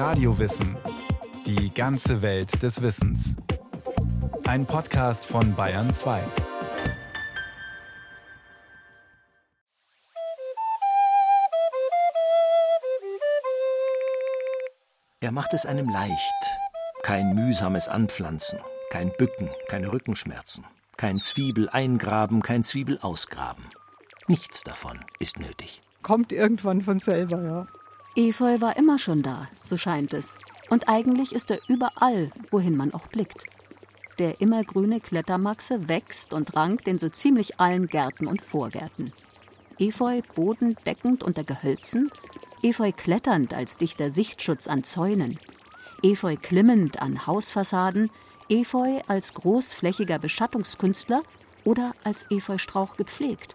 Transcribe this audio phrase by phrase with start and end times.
[0.00, 0.78] Radiowissen.
[1.44, 3.36] Die ganze Welt des Wissens.
[4.46, 6.22] Ein Podcast von Bayern 2.
[15.20, 16.10] Er macht es einem leicht.
[17.02, 18.58] Kein mühsames Anpflanzen,
[18.88, 20.64] kein Bücken, keine Rückenschmerzen,
[20.96, 23.64] kein Zwiebel eingraben, kein Zwiebel ausgraben.
[24.28, 25.82] Nichts davon ist nötig.
[26.00, 27.66] Kommt irgendwann von selber, ja.
[28.16, 30.36] Efeu war immer schon da, so scheint es.
[30.68, 33.44] Und eigentlich ist er überall, wohin man auch blickt.
[34.18, 39.12] Der immergrüne Klettermaxe wächst und rankt in so ziemlich allen Gärten und Vorgärten.
[39.78, 42.10] Efeu bodendeckend unter Gehölzen,
[42.62, 45.38] Efeu kletternd als dichter Sichtschutz an Zäunen,
[46.02, 48.10] Efeu klimmend an Hausfassaden,
[48.48, 51.22] Efeu als großflächiger Beschattungskünstler
[51.64, 53.54] oder als Efeustrauch gepflegt.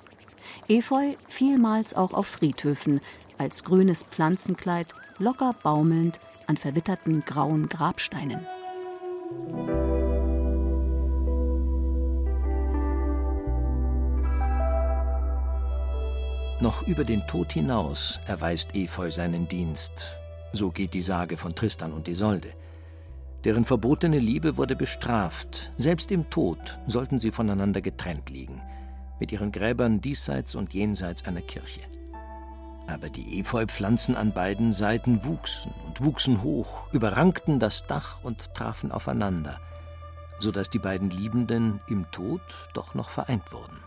[0.67, 3.01] Efeu vielmals auch auf Friedhöfen,
[3.37, 4.87] als grünes Pflanzenkleid,
[5.19, 8.45] locker baumelnd an verwitterten grauen Grabsteinen.
[16.61, 20.15] Noch über den Tod hinaus erweist Efeu seinen Dienst.
[20.53, 22.53] So geht die Sage von Tristan und Isolde.
[23.43, 25.71] Deren verbotene Liebe wurde bestraft.
[25.77, 28.61] Selbst im Tod sollten sie voneinander getrennt liegen,
[29.19, 31.81] mit ihren Gräbern diesseits und jenseits einer Kirche.
[32.87, 38.91] Aber die Efeupflanzen an beiden Seiten wuchsen und wuchsen hoch, überrankten das Dach und trafen
[38.91, 39.59] aufeinander,
[40.39, 42.41] so dass die beiden Liebenden im Tod
[42.73, 43.77] doch noch vereint wurden.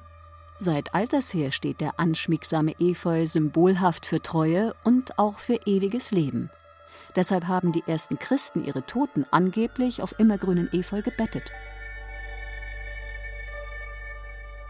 [0.59, 6.51] Seit alters her steht der anschmiegsame Efeu symbolhaft für Treue und auch für ewiges Leben.
[7.15, 11.45] Deshalb haben die ersten Christen ihre Toten angeblich auf immergrünen Efeu gebettet.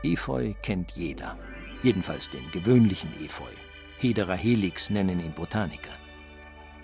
[0.03, 1.37] Efeu kennt jeder,
[1.83, 3.51] jedenfalls den gewöhnlichen Efeu.
[4.01, 5.91] Hedera helix nennen ihn Botaniker.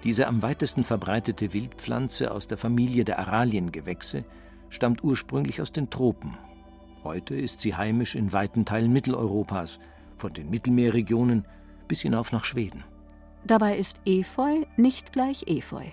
[0.03, 4.25] Diese am weitesten verbreitete Wildpflanze aus der Familie der Araliengewächse
[4.69, 6.37] stammt ursprünglich aus den Tropen.
[7.05, 9.79] Heute ist sie heimisch in weiten Teilen Mitteleuropas,
[10.17, 11.47] von den Mittelmeerregionen
[11.89, 12.85] bis hinauf nach Schweden.
[13.47, 15.85] Dabei ist Efeu nicht gleich Efeu.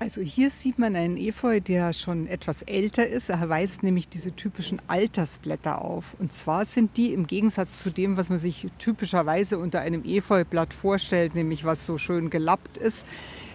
[0.00, 3.28] Also hier sieht man einen Efeu, der schon etwas älter ist.
[3.28, 6.16] Er weist nämlich diese typischen Altersblätter auf.
[6.18, 10.72] Und zwar sind die im Gegensatz zu dem, was man sich typischerweise unter einem Efeublatt
[10.72, 13.06] vorstellt, nämlich was so schön gelappt ist,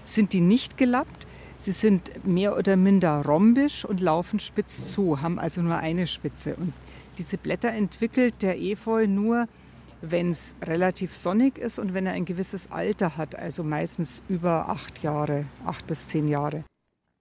[0.03, 1.25] sind die nicht gelappt.
[1.57, 6.55] Sie sind mehr oder minder rhombisch und laufen spitz zu, haben also nur eine Spitze.
[6.57, 6.73] Und
[7.17, 9.47] diese Blätter entwickelt der Efeu nur
[10.11, 14.69] wenn es relativ sonnig ist und wenn er ein gewisses Alter hat, also meistens über
[14.69, 16.63] acht Jahre, acht bis zehn Jahre.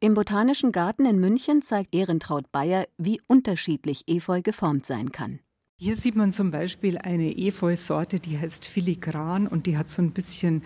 [0.00, 5.40] Im Botanischen Garten in München zeigt Ehrentraut Bayer, wie unterschiedlich Efeu geformt sein kann.
[5.76, 10.12] Hier sieht man zum Beispiel eine Efeu-Sorte, die heißt Filigran und die hat so ein
[10.12, 10.62] bisschen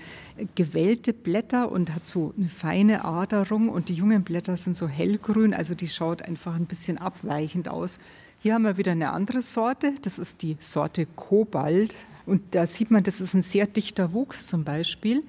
[0.54, 5.54] gewellte Blätter und hat so eine feine Aderung und die jungen Blätter sind so hellgrün,
[5.54, 7.98] also die schaut einfach ein bisschen abweichend aus.
[8.40, 11.96] Hier haben wir wieder eine andere Sorte, das ist die Sorte Kobalt.
[12.28, 15.24] Und da sieht man, das ist ein sehr dichter Wuchs zum Beispiel.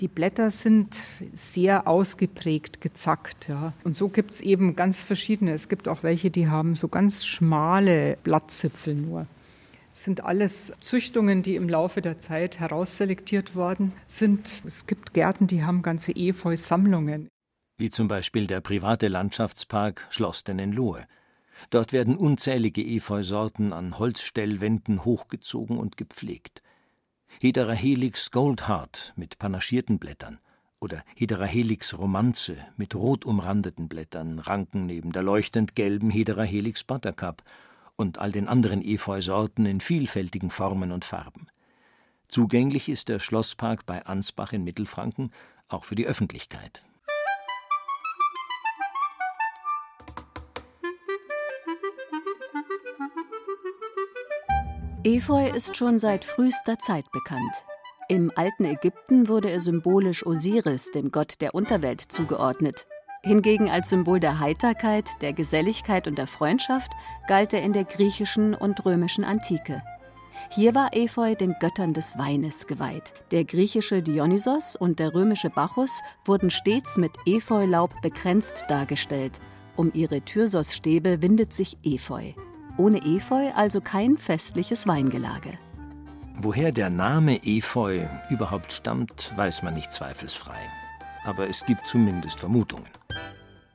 [0.00, 0.96] Die Blätter sind
[1.32, 3.48] sehr ausgeprägt gezackt.
[3.48, 3.72] Ja.
[3.82, 5.52] Und so gibt es eben ganz verschiedene.
[5.52, 9.26] Es gibt auch welche, die haben so ganz schmale Blattzipfel nur.
[9.92, 14.62] Es sind alles Züchtungen, die im Laufe der Zeit herausselektiert worden sind.
[14.66, 17.28] Es gibt Gärten, die haben ganze Efeu-Sammlungen.
[17.78, 21.06] Wie zum Beispiel der private Landschaftspark Schloss Dennenlohe.
[21.70, 26.62] Dort werden unzählige Efeusorten an Holzstellwänden hochgezogen und gepflegt.
[27.40, 30.38] Hedera helix Goldheart mit panaschierten Blättern
[30.80, 36.84] oder Hedera helix Romanze mit rot umrandeten Blättern ranken neben der leuchtend gelben Hedera helix
[36.84, 37.42] Buttercup
[37.96, 41.48] und all den anderen Efeusorten in vielfältigen Formen und Farben.
[42.28, 45.30] Zugänglich ist der Schlosspark bei Ansbach in Mittelfranken
[45.68, 46.84] auch für die Öffentlichkeit.
[55.06, 57.52] Efeu ist schon seit frühester Zeit bekannt.
[58.08, 62.88] Im alten Ägypten wurde er symbolisch Osiris, dem Gott der Unterwelt, zugeordnet.
[63.22, 66.90] Hingegen als Symbol der Heiterkeit, der Geselligkeit und der Freundschaft
[67.28, 69.80] galt er in der griechischen und römischen Antike.
[70.50, 73.14] Hier war Efeu den Göttern des Weines geweiht.
[73.30, 79.38] Der griechische Dionysos und der römische Bacchus wurden stets mit Efeulaub bekränzt dargestellt.
[79.76, 82.32] Um ihre Thyrsos-Stäbe windet sich Efeu.
[82.78, 85.54] Ohne Efeu also kein festliches Weingelage.
[86.38, 90.58] Woher der Name Efeu überhaupt stammt, weiß man nicht zweifelsfrei.
[91.24, 92.86] Aber es gibt zumindest Vermutungen.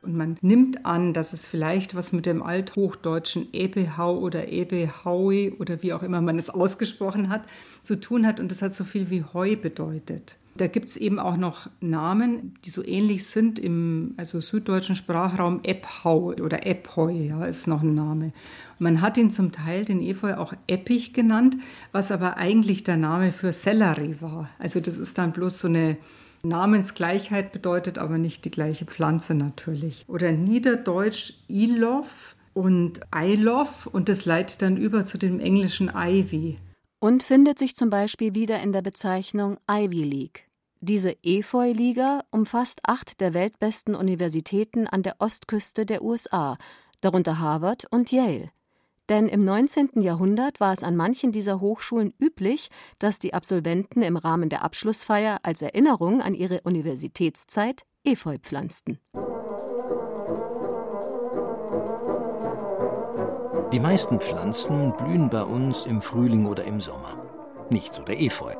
[0.04, 5.82] Und man nimmt an, dass es vielleicht was mit dem althochdeutschen Ebehau oder Ebehaui oder
[5.82, 7.42] wie auch immer man es ausgesprochen hat,
[7.82, 8.40] zu tun hat.
[8.40, 10.38] Und das hat so viel wie Heu bedeutet.
[10.58, 15.62] Da gibt es eben auch noch Namen, die so ähnlich sind im also süddeutschen Sprachraum.
[15.64, 18.26] Eppau oder Epheu ja, ist noch ein Name.
[18.26, 21.56] Und man hat ihn zum Teil, den Efeu, auch Eppich genannt,
[21.94, 24.50] was aber eigentlich der Name für Sellerie war.
[24.60, 25.98] Also das ist dann bloß so eine
[26.44, 30.06] Namensgleichheit, bedeutet aber nicht die gleiche Pflanze natürlich.
[30.08, 36.58] Oder Niederdeutsch Ilof und Eilof und das leitet dann über zu dem englischen Ivy
[37.02, 40.48] und findet sich zum Beispiel wieder in der Bezeichnung Ivy League.
[40.82, 46.58] Diese Efeu-Liga umfasst acht der weltbesten Universitäten an der Ostküste der USA,
[47.02, 48.50] darunter Harvard und Yale.
[49.10, 50.02] Denn im 19.
[50.02, 52.70] Jahrhundert war es an manchen dieser Hochschulen üblich,
[53.00, 59.00] dass die Absolventen im Rahmen der Abschlussfeier als Erinnerung an ihre Universitätszeit Efeu pflanzten.
[63.72, 67.16] Die meisten Pflanzen blühen bei uns im Frühling oder im Sommer.
[67.70, 68.54] Nicht so der Efeu.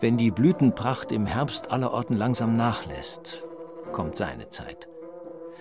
[0.00, 3.44] Wenn die Blütenpracht im Herbst allerorten langsam nachlässt,
[3.92, 4.90] kommt seine Zeit.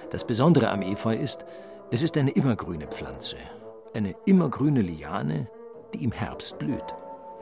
[0.10, 1.46] Das Besondere am Efeu ist,
[1.90, 3.38] es ist eine immergrüne Pflanze.
[3.94, 5.48] Eine immergrüne Liane,
[5.94, 6.84] die im Herbst blüht.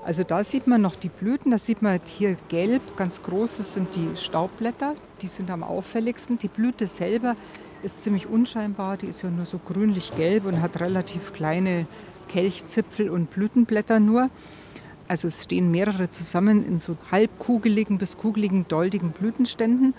[0.06, 3.96] Also da sieht man noch die Blüten, das sieht man hier gelb, ganz großes sind
[3.96, 4.94] die Staubblätter,
[5.24, 6.38] die sind am auffälligsten.
[6.38, 7.36] Die Blüte selber
[7.84, 8.98] ist ziemlich unscheinbar.
[8.98, 11.88] Die ist ja nur so grünlich-gelb und hat relativ kleine
[12.28, 14.30] Kelchzipfel und Blütenblätter nur.
[15.08, 19.94] Also es stehen mehrere zusammen in so halbkugeligen bis kugeligen, doldigen Blütenständen.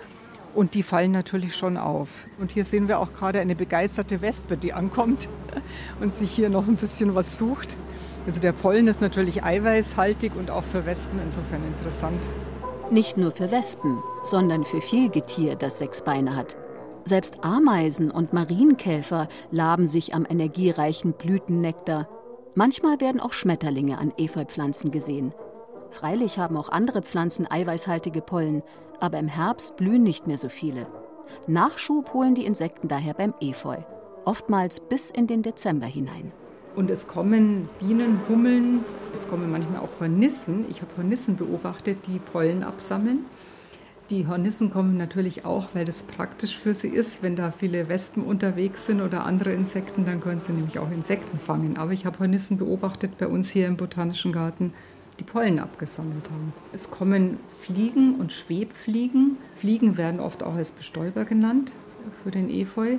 [0.55, 2.27] Und die fallen natürlich schon auf.
[2.39, 5.29] Und hier sehen wir auch gerade eine begeisterte Wespe, die ankommt
[6.01, 7.77] und sich hier noch ein bisschen was sucht.
[8.27, 12.21] Also der Pollen ist natürlich eiweißhaltig und auch für Wespen insofern interessant.
[12.91, 16.57] Nicht nur für Wespen, sondern für viel Getier, das sechs Beine hat.
[17.05, 22.09] Selbst Ameisen und Marienkäfer laben sich am energiereichen Blütennektar.
[22.55, 25.33] Manchmal werden auch Schmetterlinge an Efeupflanzen gesehen.
[25.91, 28.63] Freilich haben auch andere Pflanzen eiweißhaltige Pollen,
[29.01, 30.87] aber im Herbst blühen nicht mehr so viele.
[31.47, 33.79] Nachschub holen die Insekten daher beim Efeu,
[34.25, 36.33] oftmals bis in den Dezember hinein.
[36.77, 40.67] Und es kommen Bienen, Hummeln, es kommen manchmal auch Hornissen.
[40.71, 43.27] Ich habe Hornissen beobachtet, die Pollen absammeln.
[44.11, 47.23] Die Hornissen kommen natürlich auch, weil das praktisch für sie ist.
[47.23, 51.39] Wenn da viele Wespen unterwegs sind oder andere Insekten, dann können sie nämlich auch Insekten
[51.39, 51.77] fangen.
[51.77, 54.73] Aber ich habe Hornissen beobachtet bei uns hier im Botanischen Garten,
[55.21, 56.53] die Pollen abgesammelt haben.
[56.73, 59.37] Es kommen Fliegen und Schwebfliegen.
[59.53, 61.73] Fliegen werden oft auch als Bestäuber genannt
[62.25, 62.99] für den Efeu.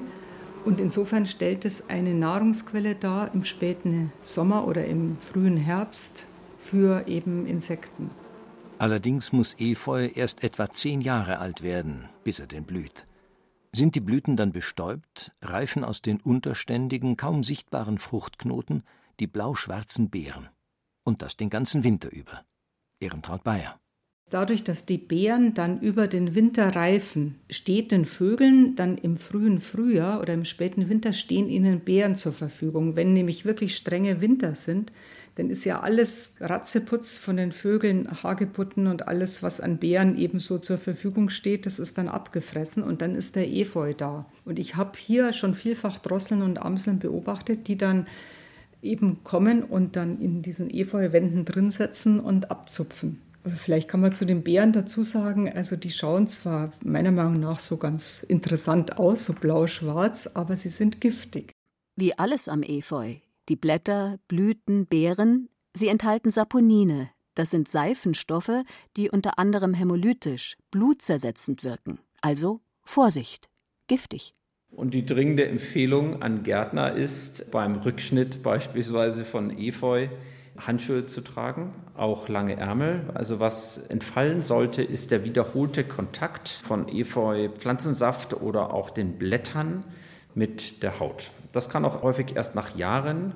[0.64, 6.26] Und insofern stellt es eine Nahrungsquelle dar im späten Sommer oder im frühen Herbst
[6.58, 8.12] für eben Insekten.
[8.82, 13.06] Allerdings muss Efeu erst etwa zehn Jahre alt werden, bis er denn blüht.
[13.72, 18.82] Sind die Blüten dann bestäubt, reifen aus den unterständigen, kaum sichtbaren Fruchtknoten
[19.20, 20.50] die blau-schwarzen Beeren.
[21.04, 22.44] Und das den ganzen Winter über.
[23.00, 23.80] Ehrentraut Bayer.
[24.32, 29.60] Dadurch, dass die Beeren dann über den Winter reifen, steht den Vögeln dann im frühen
[29.60, 32.96] Frühjahr oder im späten Winter stehen ihnen Beeren zur Verfügung.
[32.96, 34.92] Wenn nämlich wirklich strenge Winter sind,
[35.36, 40.58] dann ist ja alles Ratzeputz von den Vögeln, Hagebutten und alles, was an Beeren ebenso
[40.58, 44.26] zur Verfügung steht, das ist dann abgefressen und dann ist der Efeu da.
[44.44, 48.08] Und ich habe hier schon vielfach Drosseln und Amseln beobachtet, die dann
[48.82, 53.22] eben kommen und dann in diesen Efeuwänden drin setzen und abzupfen.
[53.58, 57.60] Vielleicht kann man zu den Beeren dazu sagen, also die schauen zwar meiner Meinung nach
[57.60, 61.52] so ganz interessant aus, so blau-schwarz, aber sie sind giftig.
[61.96, 63.16] Wie alles am Efeu
[63.52, 68.64] die Blätter, Blüten, Beeren, sie enthalten Saponine, das sind Seifenstoffe,
[68.96, 72.00] die unter anderem hämolytisch, blutzersetzend wirken.
[72.22, 73.50] Also Vorsicht,
[73.88, 74.36] giftig.
[74.70, 80.08] Und die dringende Empfehlung an Gärtner ist, beim Rückschnitt beispielsweise von Efeu
[80.58, 83.10] Handschuhe zu tragen, auch lange Ärmel.
[83.14, 89.84] Also was entfallen sollte, ist der wiederholte Kontakt von Efeu, Pflanzensaft oder auch den Blättern
[90.36, 91.32] mit der Haut.
[91.52, 93.34] Das kann auch häufig erst nach Jahren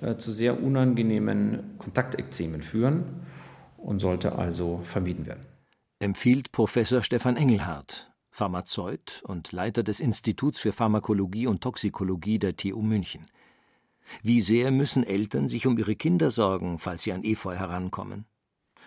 [0.00, 3.26] äh, zu sehr unangenehmen Kontaktekzemen führen
[3.76, 5.46] und sollte also vermieden werden.
[6.00, 12.82] Empfiehlt Professor Stefan Engelhardt, Pharmazeut und Leiter des Instituts für Pharmakologie und Toxikologie der TU
[12.82, 13.22] München.
[14.22, 18.26] Wie sehr müssen Eltern sich um ihre Kinder sorgen, falls sie an Efeu herankommen?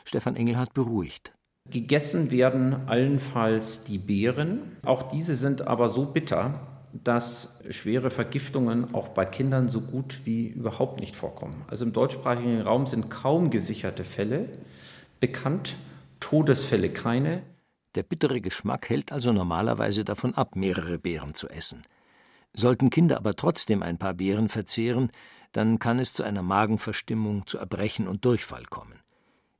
[0.03, 1.33] Stefan Engelhardt beruhigt.
[1.69, 4.77] Gegessen werden allenfalls die Beeren.
[4.83, 10.47] Auch diese sind aber so bitter, dass schwere Vergiftungen auch bei Kindern so gut wie
[10.47, 11.63] überhaupt nicht vorkommen.
[11.67, 14.49] Also im deutschsprachigen Raum sind kaum gesicherte Fälle
[15.19, 15.75] bekannt,
[16.19, 17.43] Todesfälle keine.
[17.95, 21.83] Der bittere Geschmack hält also normalerweise davon ab, mehrere Beeren zu essen.
[22.53, 25.11] Sollten Kinder aber trotzdem ein paar Beeren verzehren,
[25.51, 28.99] dann kann es zu einer Magenverstimmung, zu Erbrechen und Durchfall kommen.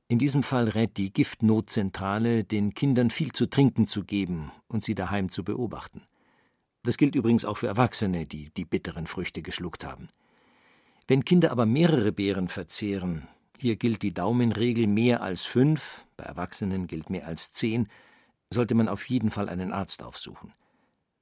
[0.08, 4.94] In diesem Fall rät die Giftnotzentrale, den Kindern viel zu trinken zu geben und sie
[4.94, 6.02] daheim zu beobachten.
[6.88, 10.08] Das gilt übrigens auch für Erwachsene, die die bitteren Früchte geschluckt haben.
[11.06, 13.28] Wenn Kinder aber mehrere Beeren verzehren,
[13.58, 17.88] hier gilt die Daumenregel mehr als fünf, bei Erwachsenen gilt mehr als zehn,
[18.48, 20.54] sollte man auf jeden Fall einen Arzt aufsuchen.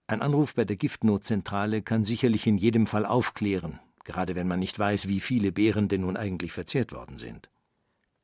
[0.06, 4.78] Ein Anruf bei der Giftnotzentrale kann sicherlich in jedem Fall aufklären, gerade wenn man nicht
[4.78, 7.50] weiß, wie viele Beeren denn nun eigentlich verzehrt worden sind.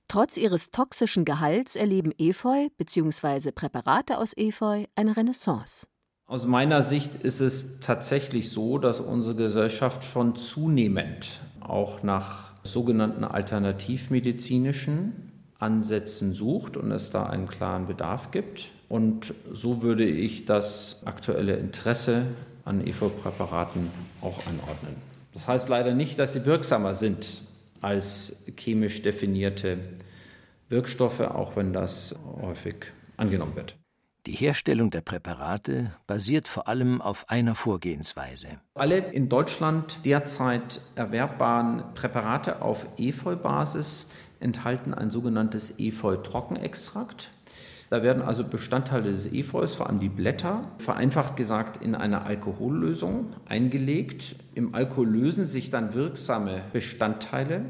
[0.06, 3.50] Trotz ihres toxischen Gehalts erleben Efeu bzw.
[3.50, 5.88] Präparate aus Efeu eine Renaissance.
[6.26, 13.25] Aus meiner Sicht ist es tatsächlich so, dass unsere Gesellschaft schon zunehmend auch nach sogenannten
[13.25, 18.71] alternativmedizinischen Ansätzen sucht und es da einen klaren Bedarf gibt.
[18.88, 22.26] Und so würde ich das aktuelle Interesse
[22.64, 24.97] an EVO-Präparaten auch anordnen.
[25.33, 27.43] Das heißt leider nicht, dass sie wirksamer sind
[27.81, 29.79] als chemisch definierte
[30.69, 32.76] Wirkstoffe, auch wenn das häufig
[33.17, 33.75] angenommen wird.
[34.26, 38.61] Die Herstellung der Präparate basiert vor allem auf einer Vorgehensweise.
[38.75, 47.33] Alle in Deutschland derzeit erwerbbaren Präparate auf Efeu-Basis enthalten ein sogenanntes Efeu-Trockenextrakt.
[47.91, 53.35] Da werden also Bestandteile des Efeus, vor allem die Blätter, vereinfacht gesagt in eine Alkohollösung
[53.49, 54.37] eingelegt.
[54.55, 57.64] Im Alkohol lösen sich dann wirksame Bestandteile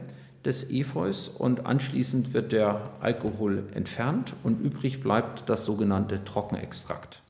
[0.44, 7.22] des Efeus und anschließend wird der Alkohol entfernt und übrig bleibt das sogenannte Trockenextrakt.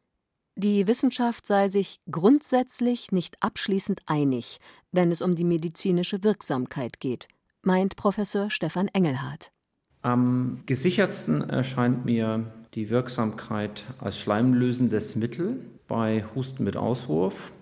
[0.54, 4.58] Die Wissenschaft sei sich grundsätzlich nicht abschließend einig,
[4.90, 7.28] wenn es um die medizinische Wirksamkeit geht,
[7.62, 9.50] meint Professor Stefan Engelhardt.
[10.02, 17.52] Am gesichertsten erscheint mir die Wirksamkeit als schleimlösendes Mittel bei Husten mit Auswurf.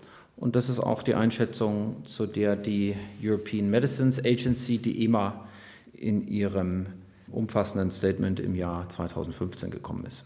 [0.41, 5.45] Und das ist auch die Einschätzung, zu der die European Medicines Agency, die EMA,
[5.93, 6.87] in ihrem
[7.31, 10.25] umfassenden Statement im Jahr 2015 gekommen ist.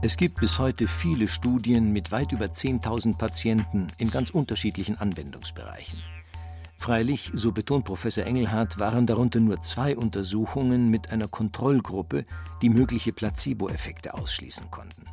[0.00, 5.98] Es gibt bis heute viele Studien mit weit über 10.000 Patienten in ganz unterschiedlichen Anwendungsbereichen.
[6.78, 12.24] Freilich, so betont Professor Engelhardt, waren darunter nur zwei Untersuchungen mit einer Kontrollgruppe,
[12.62, 15.04] die mögliche Placebo-Effekte ausschließen konnten.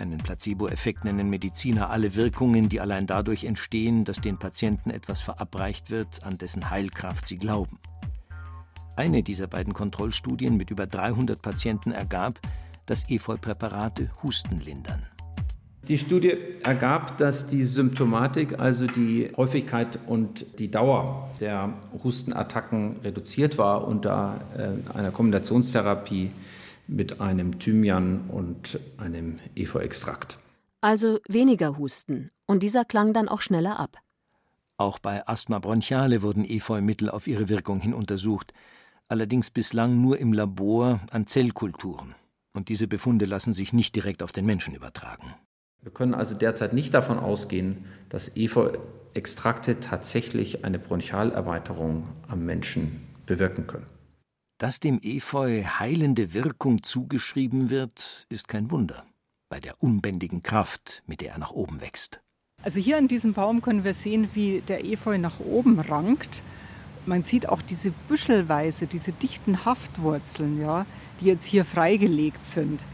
[0.00, 5.90] Einen Placebo-Effekt nennen Mediziner alle Wirkungen, die allein dadurch entstehen, dass den Patienten etwas verabreicht
[5.90, 7.78] wird, an dessen Heilkraft sie glauben.
[8.96, 12.40] Eine dieser beiden Kontrollstudien mit über 300 Patienten ergab,
[12.86, 15.02] dass Efeu-Präparate Husten lindern.
[15.86, 23.58] Die Studie ergab, dass die Symptomatik, also die Häufigkeit und die Dauer der Hustenattacken reduziert
[23.58, 26.30] war unter äh, einer Kombinationstherapie
[26.90, 30.38] mit einem Thymian und einem Efeu-Extrakt.
[30.80, 33.98] Also weniger Husten und dieser klang dann auch schneller ab.
[34.76, 38.52] Auch bei Asthma bronchiale wurden Efeu-Mittel auf ihre Wirkung hin untersucht,
[39.08, 42.14] allerdings bislang nur im Labor an Zellkulturen.
[42.52, 45.34] Und diese Befunde lassen sich nicht direkt auf den Menschen übertragen.
[45.82, 53.66] Wir können also derzeit nicht davon ausgehen, dass Efeu-Extrakte tatsächlich eine Bronchialerweiterung am Menschen bewirken
[53.66, 53.86] können.
[54.60, 59.06] Dass dem Efeu heilende Wirkung zugeschrieben wird, ist kein Wunder
[59.48, 62.20] bei der unbändigen Kraft, mit der er nach oben wächst.
[62.62, 66.42] Also hier an diesem Baum können wir sehen, wie der Efeu nach oben rankt.
[67.06, 70.84] Man sieht auch diese büschelweise, diese dichten Haftwurzeln, ja,
[71.22, 72.84] die jetzt hier freigelegt sind.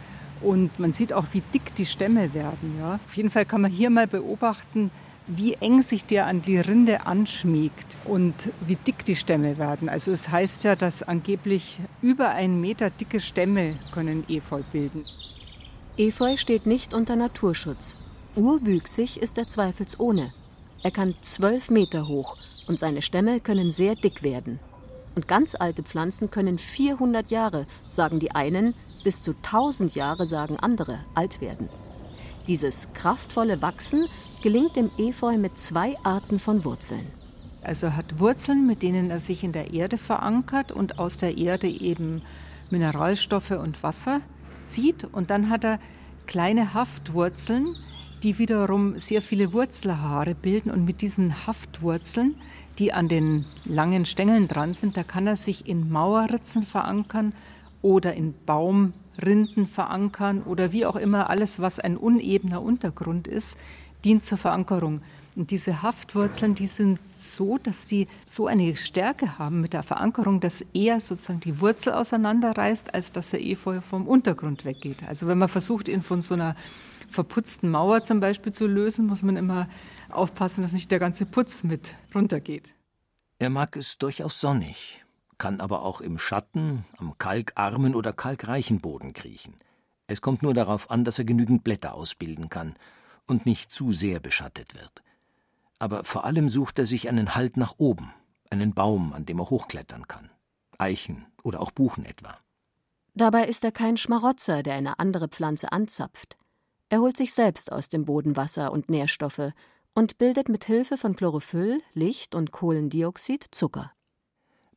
[0.42, 2.76] Und man sieht auch, wie dick die Stämme werden.
[2.78, 3.00] Ja.
[3.04, 4.92] Auf jeden Fall kann man hier mal beobachten,
[5.26, 9.88] wie eng sich der an die Rinde anschmiegt und wie dick die Stämme werden.
[9.88, 15.02] Also es heißt ja, dass angeblich über einen Meter dicke Stämme können Efeu bilden.
[15.96, 17.96] Efeu steht nicht unter Naturschutz.
[18.36, 20.32] Urwüchsig ist er zweifelsohne.
[20.82, 22.36] Er kann zwölf Meter hoch
[22.68, 24.60] und seine Stämme können sehr dick werden.
[25.14, 30.58] Und ganz alte Pflanzen können 400 Jahre, sagen die einen, bis zu 1000 Jahre, sagen
[30.60, 31.70] andere, alt werden.
[32.46, 34.06] Dieses kraftvolle Wachsen
[34.46, 37.04] gelingt dem Efeu mit zwei Arten von Wurzeln.
[37.62, 41.36] Also er hat Wurzeln, mit denen er sich in der Erde verankert und aus der
[41.36, 42.22] Erde eben
[42.70, 44.20] Mineralstoffe und Wasser
[44.62, 45.02] zieht.
[45.02, 45.80] Und dann hat er
[46.28, 47.74] kleine Haftwurzeln,
[48.22, 50.70] die wiederum sehr viele Wurzelhaare bilden.
[50.70, 52.36] Und mit diesen Haftwurzeln,
[52.78, 57.32] die an den langen Stängeln dran sind, da kann er sich in Mauerritzen verankern
[57.82, 63.58] oder in Baumrinden verankern oder wie auch immer alles, was ein unebener Untergrund ist,
[64.06, 65.02] dient zur Verankerung.
[65.34, 70.40] Und diese Haftwurzeln, die sind so, dass sie so eine Stärke haben mit der Verankerung,
[70.40, 75.02] dass er sozusagen die Wurzel auseinanderreißt, als dass er Efeu vom Untergrund weggeht.
[75.06, 76.56] Also wenn man versucht, ihn von so einer
[77.10, 79.68] verputzten Mauer zum Beispiel zu lösen, muss man immer
[80.08, 82.74] aufpassen, dass nicht der ganze Putz mit runtergeht.
[83.38, 85.04] Er mag es durchaus sonnig,
[85.36, 89.54] kann aber auch im Schatten, am kalkarmen oder kalkreichen Boden kriechen.
[90.06, 92.76] Es kommt nur darauf an, dass er genügend Blätter ausbilden kann
[93.26, 95.02] und nicht zu sehr beschattet wird.
[95.78, 98.12] Aber vor allem sucht er sich einen Halt nach oben,
[98.50, 100.30] einen Baum, an dem er hochklettern kann.
[100.78, 102.38] Eichen oder auch Buchen etwa.
[103.14, 106.36] Dabei ist er kein Schmarotzer, der eine andere Pflanze anzapft.
[106.88, 109.52] Er holt sich selbst aus dem Boden Wasser und Nährstoffe
[109.94, 113.92] und bildet mit Hilfe von Chlorophyll, Licht und Kohlendioxid Zucker.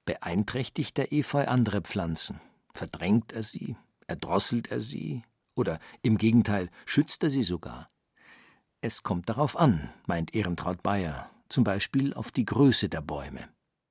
[0.05, 2.39] Beeinträchtigt der Efeu andere Pflanzen?
[2.73, 3.75] Verdrängt er sie?
[4.07, 5.23] Erdrosselt er sie?
[5.55, 7.89] Oder im Gegenteil, schützt er sie sogar?
[8.81, 13.41] Es kommt darauf an, meint Ehrentraut Bayer, zum Beispiel auf die Größe der Bäume.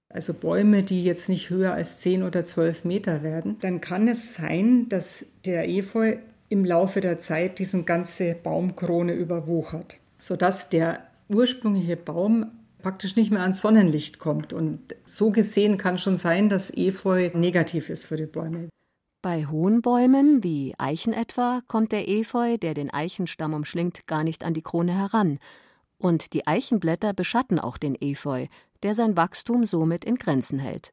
[0.09, 4.33] Also Bäume, die jetzt nicht höher als 10 oder 12 Meter werden, dann kann es
[4.33, 6.17] sein, dass der Efeu
[6.49, 12.47] im Laufe der Zeit diese ganze Baumkrone überwuchert, sodass der ursprüngliche Baum
[12.79, 14.55] praktisch nicht mehr ans Sonnenlicht kommt.
[14.55, 18.71] Und so gesehen kann schon sein, dass Efeu negativ ist für die Bäume.
[19.21, 24.45] Bei hohen Bäumen, wie Eichen etwa, kommt der Efeu, der den Eichenstamm umschlingt, gar nicht
[24.45, 25.41] an die Krone heran.
[25.99, 28.47] Und die Eichenblätter beschatten auch den Efeu,
[28.85, 30.93] der sein Wachstum somit in Grenzen hält.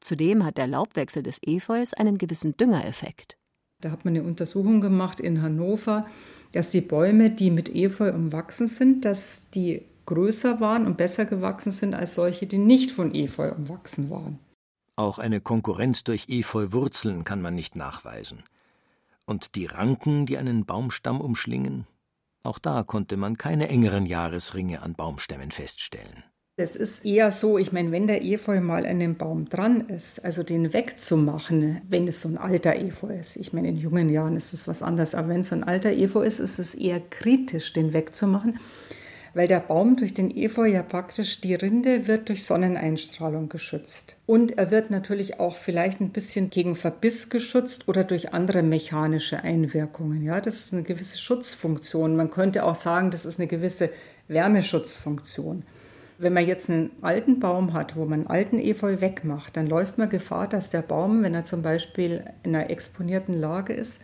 [0.00, 3.36] Zudem hat der Laubwechsel des Efeus einen gewissen Düngereffekt.
[3.80, 6.06] Da hat man eine Untersuchung gemacht in Hannover,
[6.50, 11.70] dass die Bäume, die mit Efeu umwachsen sind, dass die größer waren und besser gewachsen
[11.70, 14.40] sind als solche, die nicht von Efeu umwachsen waren.
[15.00, 18.42] Auch eine Konkurrenz durch Efeuwurzeln kann man nicht nachweisen.
[19.24, 21.86] Und die Ranken, die einen Baumstamm umschlingen,
[22.42, 26.24] auch da konnte man keine engeren Jahresringe an Baumstämmen feststellen.
[26.56, 30.22] Es ist eher so, ich meine, wenn der Efeu mal an dem Baum dran ist,
[30.22, 33.36] also den wegzumachen, wenn es so ein alter Efeu ist.
[33.36, 35.92] Ich meine, in jungen Jahren ist es was anderes, aber wenn es so ein alter
[35.92, 38.58] Efeu ist, ist es eher kritisch, den wegzumachen,
[39.34, 44.16] weil der Baum durch den Efeu ja praktisch, die Rinde wird durch Sonneneinstrahlung geschützt.
[44.26, 49.42] Und er wird natürlich auch vielleicht ein bisschen gegen Verbiss geschützt oder durch andere mechanische
[49.42, 50.22] Einwirkungen.
[50.22, 52.16] Ja, das ist eine gewisse Schutzfunktion.
[52.16, 53.90] Man könnte auch sagen, das ist eine gewisse
[54.28, 55.64] Wärmeschutzfunktion.
[56.18, 59.96] Wenn man jetzt einen alten Baum hat, wo man einen alten Efeu wegmacht, dann läuft
[59.96, 64.02] man Gefahr, dass der Baum, wenn er zum Beispiel in einer exponierten Lage ist,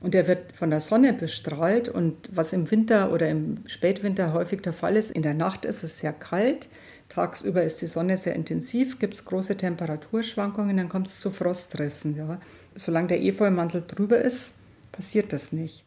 [0.00, 4.62] und der wird von der Sonne bestrahlt und was im Winter oder im Spätwinter häufig
[4.62, 6.68] der Fall ist, in der Nacht ist es sehr kalt,
[7.08, 12.16] tagsüber ist die Sonne sehr intensiv, gibt es große Temperaturschwankungen, dann kommt es zu Frostrissen.
[12.16, 12.40] Ja.
[12.74, 14.54] Solange der Efeumantel drüber ist,
[14.92, 15.84] passiert das nicht.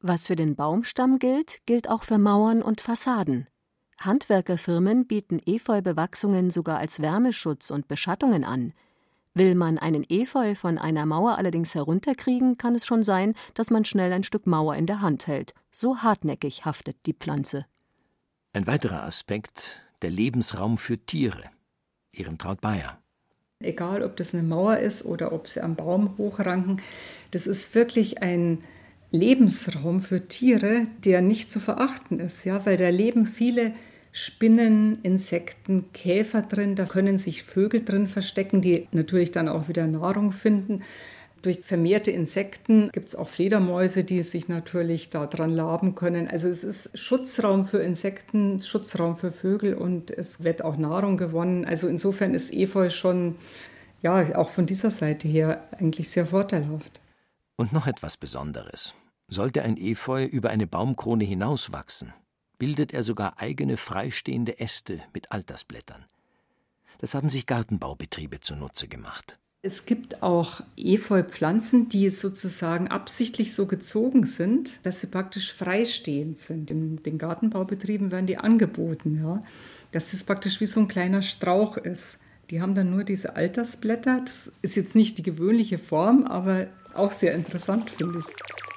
[0.00, 3.46] Was für den Baumstamm gilt, gilt auch für Mauern und Fassaden.
[3.98, 8.72] Handwerkerfirmen bieten Efeubewachsungen sogar als Wärmeschutz und Beschattungen an–
[9.40, 13.86] Will man einen Efeu von einer Mauer allerdings herunterkriegen, kann es schon sein, dass man
[13.86, 15.54] schnell ein Stück Mauer in der Hand hält.
[15.70, 17.64] So hartnäckig haftet die Pflanze.
[18.52, 21.44] Ein weiterer Aspekt, der Lebensraum für Tiere.
[22.12, 22.98] Ihrem Traut Bayer.
[23.60, 26.82] Egal, ob das eine Mauer ist oder ob sie am Baum hochranken,
[27.30, 28.62] das ist wirklich ein
[29.10, 33.72] Lebensraum für Tiere, der nicht zu verachten ist, ja, weil da leben viele
[34.12, 36.76] Spinnen, Insekten, Käfer drin.
[36.76, 40.82] Da können sich Vögel drin verstecken, die natürlich dann auch wieder Nahrung finden.
[41.42, 46.28] Durch vermehrte Insekten gibt es auch Fledermäuse, die sich natürlich daran laben können.
[46.28, 51.64] Also es ist Schutzraum für Insekten, Schutzraum für Vögel und es wird auch Nahrung gewonnen.
[51.64, 53.36] Also insofern ist Efeu schon,
[54.02, 57.00] ja, auch von dieser Seite her eigentlich sehr vorteilhaft.
[57.56, 58.94] Und noch etwas Besonderes.
[59.28, 62.12] Sollte ein Efeu über eine Baumkrone hinauswachsen,
[62.60, 66.04] bildet er sogar eigene freistehende Äste mit Altersblättern.
[66.98, 69.38] Das haben sich Gartenbaubetriebe zunutze gemacht.
[69.62, 76.70] Es gibt auch Efeupflanzen, die sozusagen absichtlich so gezogen sind, dass sie praktisch freistehend sind.
[76.70, 79.42] In den Gartenbaubetrieben werden die angeboten, ja,
[79.92, 82.18] dass das praktisch wie so ein kleiner Strauch ist.
[82.50, 84.22] Die haben dann nur diese Altersblätter.
[84.24, 88.69] Das ist jetzt nicht die gewöhnliche Form, aber auch sehr interessant, finde ich.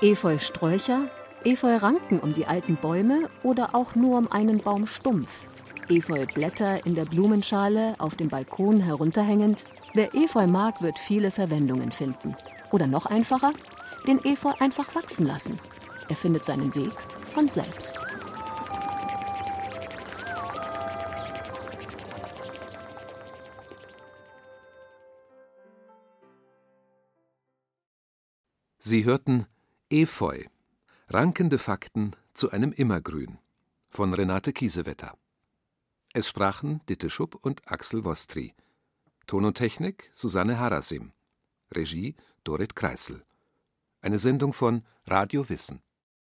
[0.00, 1.10] Efeusträucher,
[1.42, 5.48] Efeuranken um die alten Bäume oder auch nur um einen Baumstumpf.
[5.88, 9.66] Efeublätter in der Blumenschale auf dem Balkon herunterhängend.
[9.94, 12.36] Wer Efeu mag, wird viele Verwendungen finden.
[12.70, 13.50] Oder noch einfacher,
[14.06, 15.58] den Efeu einfach wachsen lassen.
[16.08, 16.92] Er findet seinen Weg
[17.24, 17.98] von selbst.
[28.78, 29.46] Sie hörten
[29.90, 30.44] Efeu.
[31.08, 33.38] Rankende Fakten zu einem Immergrün
[33.88, 35.16] von Renate Kiesewetter.
[36.12, 38.54] Es sprachen Ditte Schupp und Axel Wostri.
[39.26, 41.12] Ton und Technik Susanne Harasim.
[41.74, 43.24] Regie Dorit Kreisel.
[44.02, 45.80] Eine Sendung von Radio Wissen.